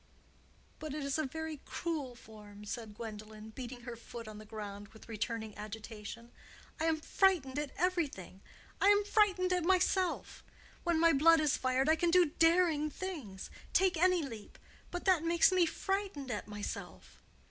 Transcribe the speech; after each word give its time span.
"But 0.79 0.95
it 0.95 1.03
is 1.03 1.19
a 1.19 1.27
very 1.27 1.57
cruel 1.63 2.15
form," 2.15 2.65
said 2.65 2.95
Gwendolen, 2.95 3.51
beating 3.51 3.81
her 3.81 3.95
foot 3.95 4.27
on 4.27 4.39
the 4.39 4.47
ground 4.47 4.87
with 4.87 5.07
returning 5.07 5.55
agitation. 5.55 6.31
"I 6.79 6.85
am 6.85 6.99
frightened 7.01 7.59
at 7.59 7.69
everything. 7.77 8.41
I 8.81 8.87
am 8.87 9.05
frightened 9.05 9.53
at 9.53 9.63
myself. 9.63 10.43
When 10.83 10.99
my 10.99 11.13
blood 11.13 11.39
is 11.39 11.55
fired 11.55 11.87
I 11.87 11.97
can 11.97 12.09
do 12.09 12.31
daring 12.39 12.89
things—take 12.89 13.95
any 13.95 14.23
leap; 14.23 14.57
but 14.89 15.05
that 15.05 15.23
makes 15.23 15.51
me 15.51 15.67
frightened 15.67 16.31
at 16.31 16.47
myself." 16.47 17.21